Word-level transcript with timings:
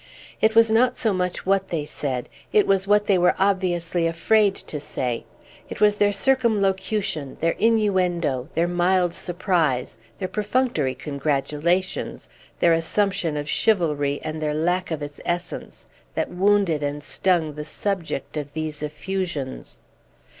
It 0.41 0.55
was 0.55 0.71
not 0.71 0.97
so 0.97 1.13
much 1.13 1.45
what 1.45 1.67
they 1.67 1.85
said; 1.85 2.27
it 2.51 2.65
was 2.65 2.87
what 2.87 3.05
they 3.05 3.19
were 3.19 3.35
obviously 3.37 4.07
afraid 4.07 4.55
to 4.55 4.79
say. 4.79 5.25
It 5.69 5.79
was 5.79 5.97
their 5.97 6.11
circumlocution, 6.11 7.37
their 7.39 7.51
innuendo, 7.51 8.49
their 8.55 8.67
mild 8.67 9.13
surprise, 9.13 9.99
their 10.17 10.27
perfunctory 10.27 10.95
congratulations, 10.95 12.29
their 12.61 12.73
assumption 12.73 13.37
of 13.37 13.47
chivalry 13.47 14.19
and 14.23 14.41
their 14.41 14.55
lack 14.55 14.89
of 14.89 15.03
its 15.03 15.21
essence, 15.23 15.85
that 16.15 16.31
wounded 16.31 16.81
and 16.81 17.03
stung 17.03 17.53
the 17.53 17.63
subject 17.63 18.37
of 18.37 18.53
these 18.53 18.81
effusions. 18.81 19.81